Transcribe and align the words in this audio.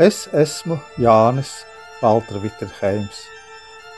Es 0.00 0.30
esmu 0.32 0.78
Jānis 0.96 1.50
Valtra 2.00 2.38
Vitsenheims, 2.40 3.18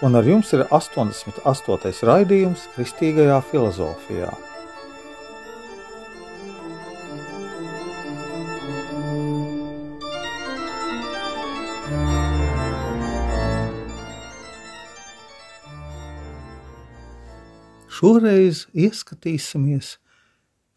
un 0.02 0.16
ar 0.18 0.26
jums 0.26 0.48
ir 0.50 0.64
88. 0.74 1.92
raidījums 2.08 2.64
Kristīgajā 2.74 3.36
filozofijā. 3.46 4.32
Šoreiz 17.86 18.64
ieskatīsimies 18.74 19.92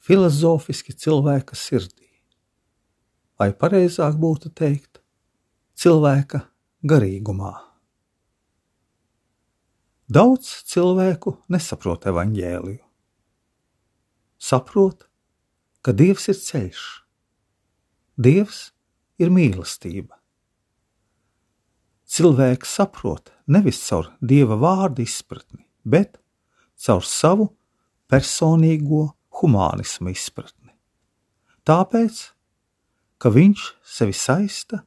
filozofiski 0.05 0.94
cilvēka 0.94 1.58
sirdī. 1.58 2.12
Vai 3.42 3.50
pareizāk 3.58 4.22
būtu 4.22 4.54
teikt, 4.54 5.02
cilvēka 5.76 6.42
garīgumā. 6.88 7.54
Daudz 10.05 10.52
cilvēku 10.70 11.34
nesaprot 11.49 12.05
evaņģēliju. 12.12 12.84
Saprot, 14.38 15.08
ka 15.82 15.96
Dievs 15.98 16.30
ir 16.30 16.38
ceļš, 16.38 16.84
Dievs 18.16 18.60
ir 19.20 19.34
mīlestība. 19.34 20.16
Cilvēks 22.05 22.76
saprot 22.77 23.34
nevis 23.49 23.82
caur 23.88 24.14
Dieva 24.21 24.55
vārdu 24.62 25.04
izpratni, 25.04 25.66
bet 25.84 26.20
caur 26.80 27.04
savu 27.04 27.49
personīgo 28.08 29.08
humānismu 29.42 30.14
izpratni. 30.14 30.71
Tāpēc, 31.66 32.21
ka 33.18 33.32
viņš 33.34 33.66
sevi 33.82 34.14
saista 34.14 34.84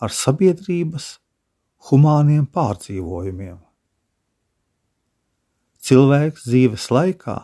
ar 0.00 0.12
sabiedrības 0.14 1.18
humāniem 1.90 2.46
pārdzīvojumiem. 2.48 3.58
Cilvēks 5.80 6.44
dzīves 6.48 6.88
laikā 6.92 7.36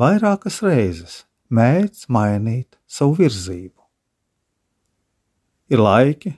vairākas 0.00 0.60
reizes 0.64 1.22
mēdz 1.48 2.06
mainīt 2.12 2.76
savu 2.88 3.16
virzību. 3.22 3.76
Ir 5.72 5.80
laiki, 5.84 6.34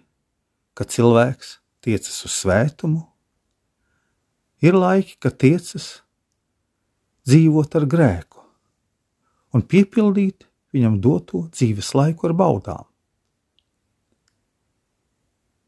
kad 0.75 0.91
cilvēks 0.91 1.57
tiecas 1.83 2.19
uz 2.27 2.37
svētumu, 2.43 3.03
ir 4.63 4.79
laiki, 4.79 5.17
kad 5.23 5.39
tiecas 5.39 6.01
dzīvot 7.27 7.79
ar 7.79 7.87
grēku 7.91 8.43
un 9.55 9.67
piepildīt 9.67 10.47
viņam 10.75 11.01
doto 11.03 11.47
dzīves 11.51 11.95
laiku 11.99 12.31
ar 12.31 12.37
baudām. 12.39 12.90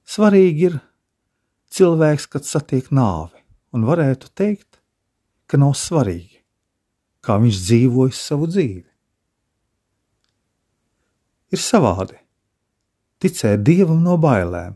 Svarīgi 0.09 0.69
ir 0.69 0.79
cilvēks, 1.73 2.27
kad 2.33 2.47
satiek 2.47 2.91
nāvi, 2.93 3.39
un 3.73 3.87
varētu 3.89 4.33
teikt, 4.35 4.81
ka 5.47 5.61
nav 5.61 5.77
svarīgi, 5.79 6.43
kā 7.25 7.39
viņš 7.41 7.61
dzīvojas 7.67 8.21
savu 8.31 8.49
dzīvi. 8.51 8.89
Ir 11.53 11.61
savādi 11.61 12.17
ticēt 13.23 13.63
dievam 13.63 14.01
no 14.03 14.17
bailēm, 14.19 14.75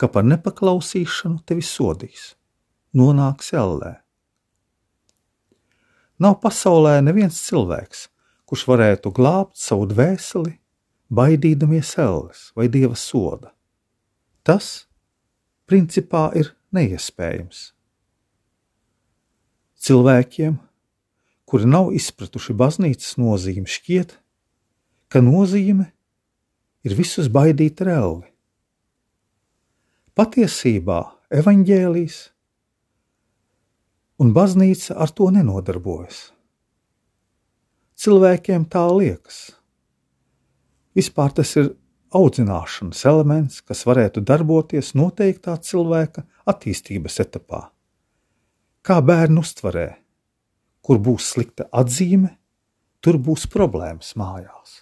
ka 0.00 0.08
par 0.08 0.24
nepaklausīšanu 0.24 1.42
tevi 1.44 1.64
sodīs, 1.66 2.30
nonāks 2.96 3.52
ellē. 3.52 3.98
Nav 6.20 6.38
pasaulē 6.40 6.98
neviens 7.04 7.36
cilvēks, 7.48 8.06
kurš 8.48 8.64
varētu 8.68 9.12
glābt 9.16 9.60
savu 9.60 9.86
dvēseli, 9.90 10.56
baidīdamies 11.12 11.94
elles 12.00 12.48
vai 12.56 12.68
dieva 12.72 12.96
soda. 12.96 13.52
Tas, 14.46 14.88
principā, 15.68 16.30
ir 16.36 16.54
neiespējams. 16.74 17.70
Cilvēkiem, 19.80 20.58
kuri 21.48 21.68
nav 21.68 21.90
izpratuši 21.96 22.56
baznīcas 22.56 23.16
nozīmi, 23.20 23.68
šķiet, 23.68 24.16
ka 25.10 25.22
nozīme 25.24 25.88
ir 26.86 26.96
visus 26.98 27.30
baidīt 27.32 27.80
ar 27.84 27.92
elli. 27.96 28.28
Patiesībā 30.16 31.00
evaņģēlijas 31.40 32.18
un 34.20 34.34
baznīca 34.36 34.98
ar 35.00 35.12
to 35.16 35.30
nenodarbojas. 35.32 36.28
Cilvēkiem 38.00 38.66
tā 38.72 38.84
liekas. 38.92 39.50
Vispār 40.96 41.32
tas 41.36 41.52
ir 41.60 41.74
audzināšanas 42.16 43.04
elements, 43.06 43.60
kas 43.62 43.84
varētu 43.86 44.22
darboties 44.26 44.94
noteiktā 44.98 45.56
cilvēka 45.62 46.24
attīstības 46.50 47.20
etapā. 47.22 47.68
Kā 48.82 48.98
bērnu 49.04 49.44
uztverē, 49.44 49.88
kur 50.82 50.98
būs 50.98 51.30
slikta 51.34 51.68
atzīme, 51.70 52.32
tur 53.04 53.18
būs 53.20 53.46
problēmas 53.50 54.14
mājās. 54.18 54.80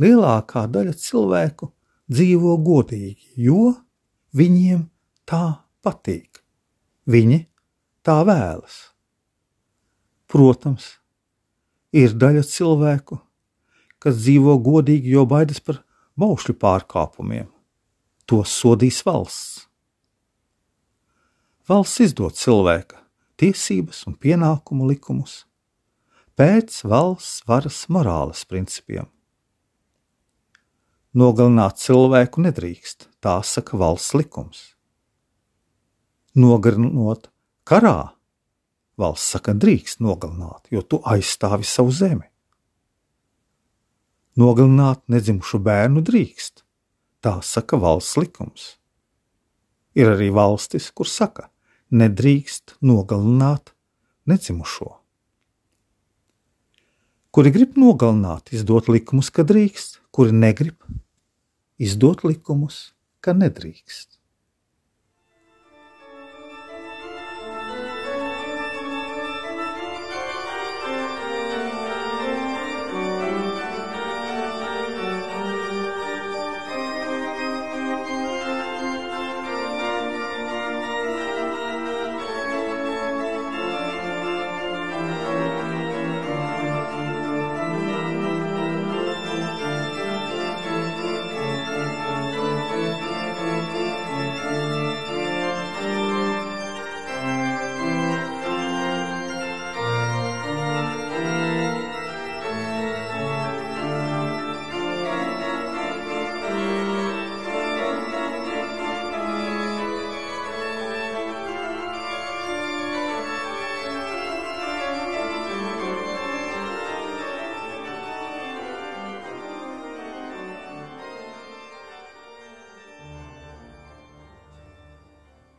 Lielākā 0.00 0.64
daļa 0.72 0.96
cilvēku 0.96 1.68
dzīvo 2.10 2.56
godīgi, 2.64 3.34
jo 3.36 3.74
viņiem 4.36 4.86
tā 5.28 5.60
patīk. 5.84 6.40
Viņi 7.10 7.44
tā 8.06 8.20
vēlas. 8.26 8.90
Protams, 10.30 10.86
ir 11.92 12.14
daļa 12.14 12.44
cilvēku, 12.46 13.18
kas 14.00 14.18
dzīvo 14.22 14.56
godīgi, 14.64 15.12
jo 15.14 15.26
baidas 15.28 15.60
par 15.60 15.82
baušļu 16.20 16.56
pārkāpumiem. 16.60 17.48
To 18.30 18.42
sodīs 18.46 19.02
valsts. 19.06 19.66
Valsts 21.70 22.02
izdod 22.08 22.34
cilvēka 22.34 22.98
tiesības 23.40 24.02
un 24.08 24.16
pienākumu 24.20 24.88
likumus 24.90 25.44
pēc 26.40 26.82
valsts 26.88 27.44
varas 27.48 27.82
morāles 27.92 28.46
principiem. 28.48 29.08
Nogalināt 31.10 31.80
cilvēku 31.82 32.44
nedrīkst, 32.44 33.08
tā 33.20 33.40
saka 33.44 33.76
valsts 33.76 34.14
likums. 34.14 34.60
Nogalinot 36.38 37.28
karā, 37.66 38.14
valsts 38.96 39.34
saka, 39.34 39.52
drīkst 39.52 40.00
nogalināt, 40.00 40.70
jo 40.70 40.84
tu 40.86 41.02
aizstāvi 41.02 41.66
savu 41.66 41.92
zemi. 41.92 42.29
Nogalināt 44.38 45.02
nedzimušu 45.10 45.58
bērnu 45.58 46.04
drīkst, 46.06 46.62
tā 47.18 47.40
saka 47.42 47.80
valsts 47.82 48.14
likums. 48.20 48.66
Ir 49.98 50.12
arī 50.12 50.28
valstis, 50.30 50.86
kur 50.94 51.08
saka, 51.10 51.48
nedrīkst 51.90 52.76
nogalināt 52.86 53.72
nedzimušo. 54.30 54.92
Kuri 57.34 57.50
grib 57.54 57.74
nogalināt, 57.78 58.54
izdot 58.54 58.86
likumus, 58.90 59.32
ka 59.34 59.42
drīkst, 59.46 59.98
kuri 60.14 60.34
negrib, 60.34 60.78
izdot 61.82 62.22
likumus, 62.26 62.92
ka 63.18 63.34
nedrīkst. 63.34 64.19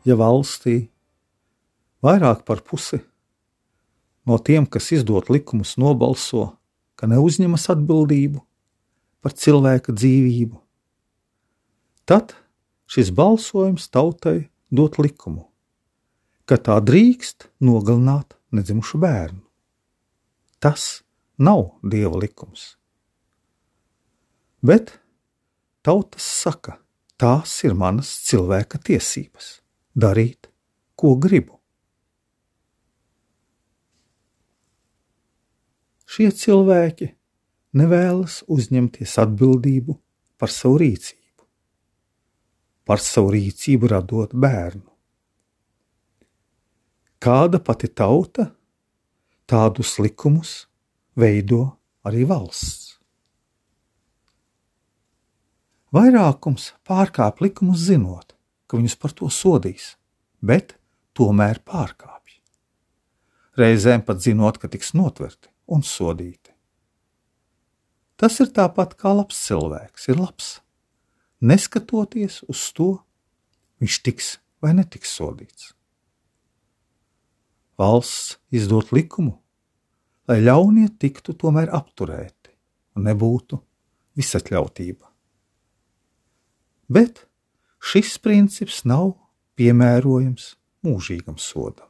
Ja 0.05 0.17
valstī 0.17 0.87
vairāk 2.01 2.45
par 2.45 2.61
pusi 2.65 3.01
no 4.25 4.37
tiem, 4.37 4.65
kas 4.65 4.91
izdod 4.93 5.29
likumus, 5.33 5.77
nobalso, 5.81 6.53
ka 6.97 7.09
neuzņemas 7.09 7.69
atbildību 7.73 8.41
par 9.21 9.35
cilvēka 9.37 9.93
dzīvību, 9.93 10.57
tad 12.09 12.35
šis 12.91 13.11
balsojums 13.17 13.89
tautai 13.93 14.49
dot 14.73 14.97
likumu, 15.01 15.47
ka 16.45 16.57
tā 16.57 16.77
drīkst 16.81 17.49
nogalināt 17.61 18.37
nedzimušu 18.53 19.01
bērnu. 19.01 19.41
Tas 20.61 21.01
nav 21.41 21.71
dieva 21.81 22.19
likums. 22.21 22.75
Bet 24.61 24.93
tautas 25.81 26.25
saka, 26.25 26.77
tās 27.17 27.55
ir 27.65 27.73
manas 27.77 28.11
cilvēka 28.29 28.81
tiesības 28.85 29.60
darīt, 29.95 30.49
ko 30.95 31.15
gribu. 31.19 31.57
Šie 36.11 36.27
cilvēki 36.35 37.07
nevēlas 37.79 38.41
uzņemties 38.51 39.15
atbildību 39.23 39.95
par 40.41 40.51
savu 40.51 40.81
rīcību, 40.81 41.45
par 42.83 42.99
savu 42.99 43.31
rīcību 43.37 43.91
radot 43.93 44.33
bērnu. 44.35 44.89
Kāda 47.21 47.61
pati 47.63 47.87
tauta 47.93 48.49
tādus 49.47 49.97
likumus 50.01 50.65
veido 51.15 51.63
arī 52.07 52.25
valsts. 52.27 52.97
Vairākums 55.91 56.71
pārkāp 56.87 57.41
likumus 57.43 57.83
zinot, 57.89 58.31
ka 58.71 58.79
viņus 58.79 58.95
par 58.95 59.11
to 59.11 59.27
sodīs, 59.27 59.97
bet 60.39 60.77
tomēr 61.17 61.59
pārkāpj. 61.67 62.37
Reizēm 63.59 64.05
pat 64.07 64.23
zinot, 64.23 64.61
ka 64.61 64.71
tiks 64.71 64.93
notverti 64.95 65.51
un 65.67 65.83
sodīti. 65.83 66.53
Tas 68.15 68.37
ir 68.39 68.51
tāpat 68.55 68.93
kā 68.95 69.11
labs 69.17 69.35
cilvēks 69.43 70.07
ir 70.13 70.21
labs. 70.21 70.53
Neskatoties 71.43 72.43
uz 72.47 72.61
to, 72.77 72.93
viņš 73.81 73.97
tiks 74.05 74.27
vai 74.63 74.71
netiks 74.77 75.11
sodīts. 75.17 75.71
Valsts 77.81 78.37
izdot 78.53 78.93
likumu, 78.93 79.33
lai 80.29 80.37
ļaunie 80.45 80.85
tiktu 81.01 81.33
tomēr 81.33 81.73
apturēti 81.73 82.53
un 82.95 83.09
nebūtu 83.09 83.57
visatļautība. 84.15 85.09
Bet 86.91 87.25
šis 87.81 88.17
princips 88.21 88.83
nav 88.85 89.15
piemērojams 89.59 90.53
mūžīgam 90.85 91.37
sodam. 91.41 91.89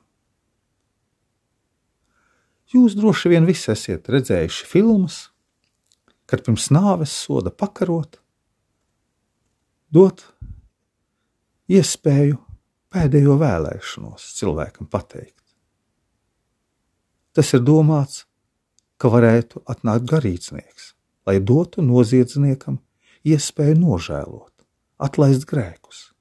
Jūs 2.72 2.96
droši 2.96 3.34
vien 3.34 3.48
visi 3.48 3.68
esat 3.74 4.08
redzējuši 4.12 4.68
filmas, 4.68 5.26
kad 6.26 6.46
pirms 6.46 6.70
nāves 6.72 7.12
soda 7.12 7.52
pakarot, 7.52 8.22
dot 9.92 10.24
iespēju 11.68 12.40
pēdējo 12.92 13.36
vēlēšanos 13.40 14.30
cilvēkam 14.40 14.88
pateikt. 14.92 15.36
Tas 17.36 17.52
ir 17.56 17.64
domāts, 17.68 18.26
ka 19.00 19.12
varētu 19.12 19.64
atnākt 19.72 20.08
garīdznieks, 20.12 20.94
lai 21.28 21.40
dotu 21.44 21.84
noziedzniekam 21.84 22.80
iespēju 23.28 23.78
nožēlot, 23.80 24.51
atlaist 25.02 25.48
grēkus, 25.50 26.12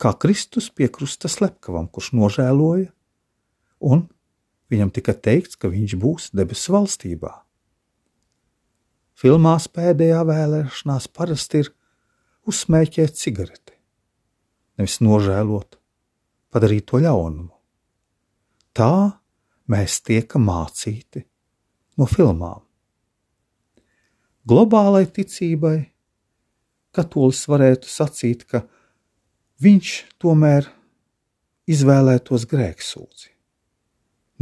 kā 0.00 0.14
Kristus 0.18 0.70
pie 0.74 0.90
krusta 0.92 1.30
slepkavam, 1.30 1.86
kurš 1.88 2.12
nožēloja 2.18 2.90
un 3.84 4.08
Viņam 4.74 4.90
tika 4.90 5.12
teikts, 5.14 5.58
ka 5.60 5.68
viņš 5.70 5.96
būs 6.00 6.30
debesu 6.34 6.74
valstībā. 6.74 7.32
Filmās 9.14 9.68
pēdējā 9.70 10.24
vēlēšanās 10.26 11.06
parasti 11.14 11.62
ir 11.62 11.70
uzsmēķēt 12.50 13.14
cigareti, 13.20 13.76
nevis 14.80 14.98
nožēlot, 15.04 15.78
padarīt 16.50 16.88
to 16.90 16.98
ļaunumu. 17.04 17.52
Tā 18.74 19.20
mēs 19.70 20.00
tiekam 20.02 20.48
mācīti 20.48 21.22
no 22.00 22.08
filmām. 22.10 22.64
Globālai 24.44 25.06
ticībai 25.06 25.76
katolis 26.94 27.44
varētu 27.50 27.90
sacīt, 27.90 28.46
ka 28.48 28.64
viņš 29.64 29.94
tomēr 30.22 30.70
izvēlētos 31.70 32.48
grēksūdzi 32.50 33.34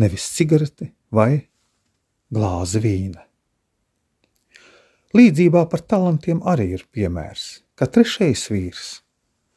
nevis 0.03 0.25
cigareti 0.37 0.89
vai 1.13 1.37
glāzi 2.33 2.81
vīna. 2.83 3.23
Līdzībā 5.13 5.67
par 5.69 5.83
talantiem 5.85 6.41
arī 6.49 6.71
ir 6.79 6.87
piemērs, 6.89 7.61
ka 7.77 7.85
trešais 7.85 8.47
vīrs 8.49 8.87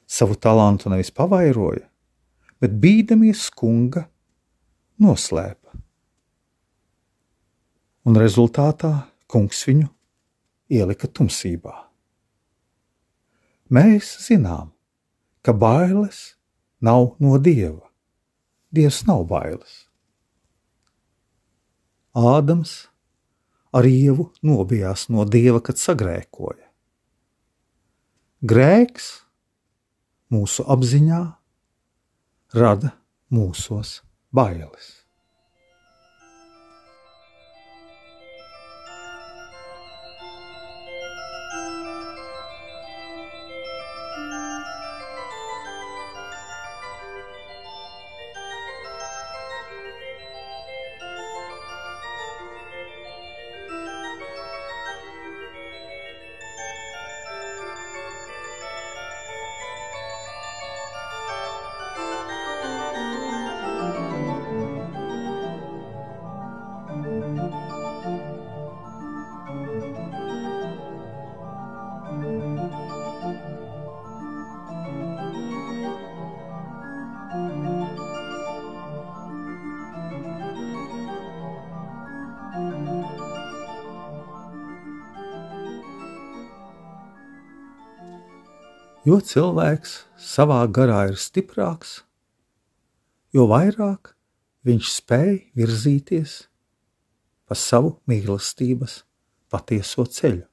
savu 0.05 0.35
talantu 0.35 0.91
nevis 0.91 1.13
pavairoja, 1.15 1.87
bet 2.59 2.75
bīdamies 2.81 3.47
kunga 3.55 4.03
noslēpa. 5.01 5.79
Un 8.05 8.19
rezultātā 8.19 8.91
kungs 9.31 9.63
viņu 9.65 9.87
ielika 10.75 11.07
tumsībā. 11.07 11.84
Mēs 13.73 14.11
zinām, 14.21 14.69
ka 15.41 15.53
bailes 15.53 16.35
nav 16.81 17.15
no 17.19 17.37
dieva. 17.41 17.89
Dievs 18.75 19.05
nav 19.07 19.23
bailes. 19.29 19.85
Ādams 22.15 22.87
ar 23.75 23.87
ievu 23.89 24.29
nobijās 24.45 25.07
no 25.09 25.25
dieva, 25.25 25.61
kad 25.65 25.79
sagrēkoja. 25.81 26.69
Grēks 28.45 29.07
mūsu 30.31 30.65
apziņā 30.69 31.21
rada 32.53 32.93
mūsos 33.33 33.99
bailes. 34.35 35.04
Jo 89.05 89.19
cilvēks 89.21 89.91
savā 90.17 90.63
garā 90.73 91.03
ir 91.11 91.19
stiprāks, 91.21 91.99
jo 93.29 93.45
vairāk 93.51 94.15
viņš 94.65 94.91
spēj 94.95 95.35
virzīties 95.53 96.33
pa 97.45 97.53
savu 97.53 97.99
mīlestības 98.09 99.03
patieso 99.53 100.07
ceļu. 100.09 100.47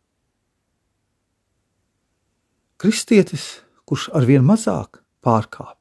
Kristietis, 2.77 3.63
kurš 3.89 4.11
arvien 4.13 4.45
mazāk 4.45 5.01
pārkāp 5.25 5.79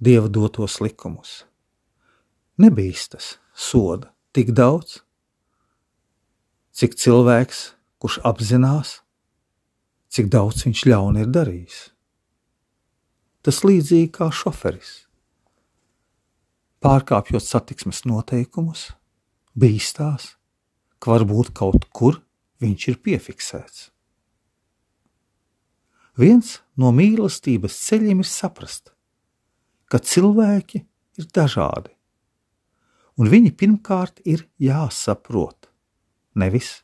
dieva 0.00 0.28
dotos 0.32 0.78
likumus, 0.80 1.42
nebīstas 2.60 3.36
soda 3.52 4.12
tik 4.36 4.52
daudz, 4.56 5.02
cik 6.76 6.96
cilvēks, 7.00 7.62
kurš 8.00 8.20
apzinās, 8.28 9.00
cik 10.12 10.30
daudz 10.32 10.64
viņš 10.66 10.84
ļauna 10.90 11.24
ir 11.24 11.32
darījis. 11.34 11.80
Tas 13.46 13.62
līdzīgi 13.66 14.10
kā 14.14 14.30
šoferis. 14.34 15.06
Pārkāpjot 16.82 17.44
satiksmes 17.44 18.04
noteikumus, 18.06 18.90
bīstās, 19.56 20.34
ka 20.98 21.14
varbūt 21.14 21.52
kaut 21.56 21.88
kur 21.94 22.20
viņš 22.62 22.88
ir 22.92 22.98
piefiksēts. 23.02 23.90
Viens 26.16 26.56
no 26.80 26.92
mīlestības 26.96 27.76
ceļiem 27.86 28.22
ir 28.24 28.28
saprast, 28.28 28.94
ka 29.90 30.00
cilvēki 30.00 30.80
ir 31.20 31.28
dažādi, 31.36 31.92
un 33.20 33.28
viņi 33.32 33.52
pirmkārt 33.52 34.22
ir 34.24 34.46
jāsaprot, 34.60 35.68
nevis 36.40 36.80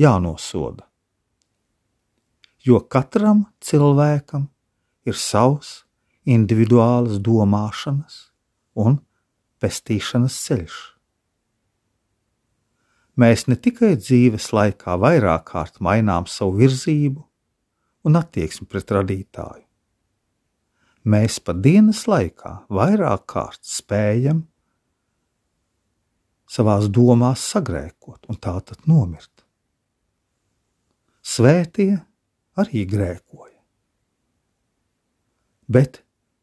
jānosoda. 0.00 0.88
Jo 2.64 2.80
katram 2.80 3.44
cilvēkam 3.60 4.46
ir 5.04 5.16
savs 5.20 5.82
individuālas 6.24 7.18
domāšanas 7.20 8.16
un 8.80 8.96
pestīšanas 9.60 10.38
ceļš. 10.46 10.78
Mēs 13.20 13.44
ne 13.46 13.54
tikai 13.60 13.92
dzīves 14.00 14.48
laikā 14.56 14.96
vairāk 14.98 15.44
kārt 15.52 15.76
mainām 15.84 16.24
savu 16.26 16.56
virzību 16.62 17.20
un 18.08 18.18
attieksmi 18.18 18.66
pret 18.66 18.90
radītāju, 18.96 19.62
mēs 21.04 21.38
pat 21.44 21.60
dienas 21.62 22.02
laikā 22.10 22.56
vairāk 22.72 23.28
kārt 23.30 23.62
spējam 23.68 24.42
savās 26.50 26.88
domās 26.88 27.44
sagrēkot 27.52 28.26
un 28.32 28.40
tā 28.40 28.56
tad 28.66 28.82
nomirt. 28.90 29.30
Svētie 31.24 32.02
arī 32.60 32.84
grēkoja, 32.88 33.58
bet 35.68 36.02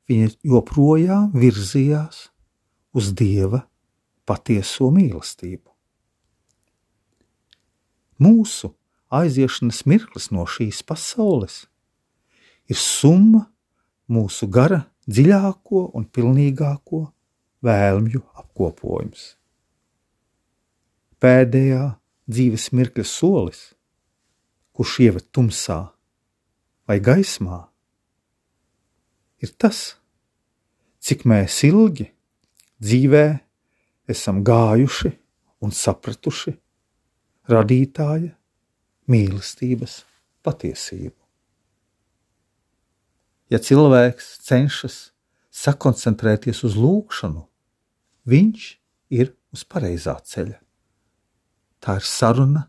viņi 0.10 0.34
joprojām 0.52 1.32
virzījās 1.38 2.28
uz 2.98 3.12
Dieva 3.16 3.64
patieso 4.28 4.90
mīlestību. 4.94 5.68
Mūsu 8.22 8.74
aiziešanas 9.12 9.84
mirklis 9.90 10.30
no 10.36 10.46
šīs 10.46 10.84
pasaules 10.88 11.64
ir 12.70 12.78
summa 12.78 13.48
mūsu 14.12 14.48
gara 14.52 14.84
dziļāko 15.10 15.88
un 15.98 16.06
pilnīgāko 16.06 17.06
vēlmju 17.66 18.22
apkopojums. 18.44 19.24
Pēdējā 21.22 21.84
dzīves 22.32 22.70
mirkļa 22.78 23.06
solis, 23.06 23.62
kurš 24.74 25.00
ieved 25.08 25.28
tumsā 25.34 25.82
vai 26.92 27.00
gaismā, 27.00 27.62
ir 29.40 29.54
tas, 29.56 29.96
cik 31.00 31.24
mēs 31.24 31.62
ilgi 31.64 32.10
dzīvē 32.84 33.24
esam 34.12 34.42
gājuši 34.44 35.14
un 35.64 35.72
sapratuši 35.72 36.52
radītāja 37.48 38.34
mīlestības 39.08 40.02
patiesību. 40.44 41.16
Ja 43.56 43.60
cilvēks 43.64 44.28
cenšas 44.44 44.98
sakoncentrēties 45.64 46.60
uz 46.68 46.76
lūgšanu, 46.76 47.46
viņš 48.28 48.68
ir 49.16 49.32
uz 49.56 49.64
pareizā 49.64 50.18
ceļa. 50.28 50.60
Tā 51.80 52.02
ir 52.02 52.08
saruna 52.08 52.66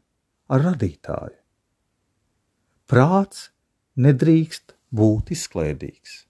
ar 0.47 0.65
radītāju. 0.71 1.39
Prāts 2.87 3.49
nedrīkst 3.97 4.77
būt 4.93 5.33
izklaidīgs. 5.35 6.23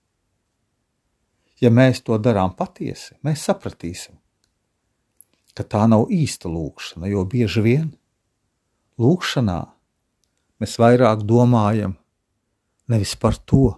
Ja 1.63 1.71
mēs 1.71 2.03
to 2.03 2.19
darām 2.19 2.57
patiesi, 2.59 3.15
mēs 3.23 3.45
sapratīsim, 3.47 4.17
ka 5.55 5.63
tā 5.63 5.85
nav 5.87 6.09
īsta 6.11 6.51
lūkšana, 6.51 7.07
jo 7.13 7.23
bieži 7.29 7.63
vien 7.63 7.89
lūkšanā 8.99 9.61
mēs 10.63 10.75
vairāk 10.81 11.23
domājam 11.29 11.95
nevis 12.91 13.15
par 13.19 13.39
to, 13.39 13.77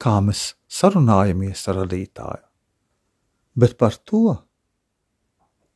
kā 0.00 0.18
mēs 0.24 0.54
sarunājamies 0.68 1.68
ar 1.70 1.82
radītāju, 1.82 2.44
bet 3.60 3.76
par 3.78 3.96
to, 4.00 4.38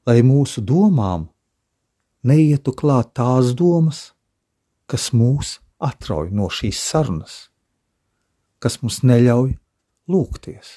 lai 0.09 0.21
mūsu 0.25 0.65
domām 0.65 1.29
neietu 2.25 2.73
klāt 2.73 3.13
tās 3.19 3.53
domas, 3.57 4.13
kas 4.89 5.13
mūs 5.13 5.59
atrauj 5.79 6.33
no 6.35 6.49
šīs 6.51 6.81
sarunas, 6.83 7.37
kas 8.59 8.81
mums 8.83 9.01
neļauj 9.07 9.55
lūgties. 10.11 10.73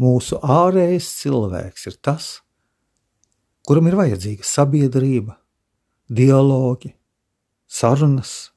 Mūsu 0.00 0.38
ārējais 0.40 1.10
cilvēks 1.18 1.90
ir 1.90 1.98
tas, 2.00 2.28
kuram 3.68 3.90
ir 3.90 3.98
vajadzīga 3.98 4.46
sabiedrība, 4.48 5.36
dialogi, 6.08 6.94
sarunas, 7.68 8.54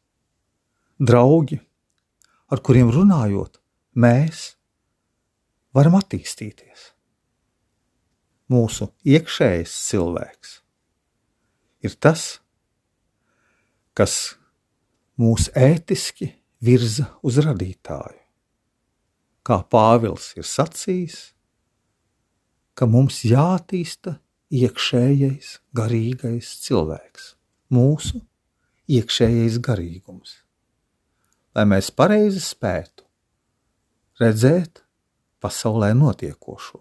draugi, 0.98 1.60
ar 2.48 2.64
kuriem 2.64 2.94
runājot, 2.96 3.60
mēs 4.00 4.54
varam 5.76 6.00
attīstīties. 6.00 6.94
Mūsu 8.54 8.94
iekšējais 9.04 9.76
cilvēks 9.90 10.63
ir 11.84 11.96
tas, 12.00 12.40
kas 13.94 14.36
mūs 15.20 15.50
ētiski 15.54 16.32
virza 16.64 17.10
uz 17.26 17.40
radītāju. 17.44 18.20
Kā 19.44 19.60
Pāvils 19.68 20.32
ir 20.40 20.48
sacījis, 20.48 21.34
ka 22.74 22.88
mums 22.88 23.22
jātīsta 23.28 24.18
iekšējais, 24.54 25.58
garīgais 25.76 26.54
cilvēks, 26.64 27.34
mūsu 27.74 28.22
iekšējais 28.88 29.60
garīgums, 29.66 30.38
lai 31.54 31.68
mēs 31.70 31.92
pareizi 31.92 32.42
spētu 32.44 33.04
redzēt 34.22 34.84
pasaulē 35.44 35.92
notiekošo. 35.98 36.80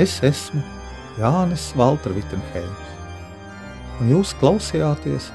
Es 0.00 0.14
esmu 0.24 0.62
Jānis 1.18 1.66
Valtra 1.76 2.14
Vitsenheims, 2.16 2.92
un 4.00 4.12
jūs 4.14 4.30
klausījāties 4.40 5.26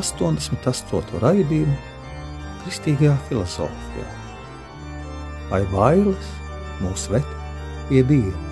88. 0.00 1.18
raidījumu 1.20 1.74
Kristīgajā 2.62 3.18
filozofijā. 3.26 4.06
Vai 5.50 5.60
bailes 5.74 6.32
mūs 6.80 7.04
ved 7.12 7.36
pie 7.90 8.00
Dieva? 8.08 8.51